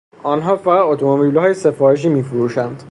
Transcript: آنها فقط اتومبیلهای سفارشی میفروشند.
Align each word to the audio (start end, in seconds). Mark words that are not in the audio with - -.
آنها 0.23 0.55
فقط 0.57 0.85
اتومبیلهای 0.85 1.53
سفارشی 1.53 2.09
میفروشند. 2.09 2.79